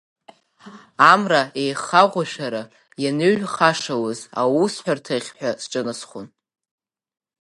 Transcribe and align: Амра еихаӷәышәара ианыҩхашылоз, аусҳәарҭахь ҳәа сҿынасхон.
Амра 1.11 1.43
еихаӷәышәара 1.61 2.63
ианыҩхашылоз, 3.03 4.19
аусҳәарҭахь 4.41 5.29
ҳәа 5.37 5.51
сҿынасхон. 5.61 6.27